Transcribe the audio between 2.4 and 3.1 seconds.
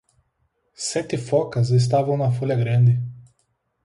grande.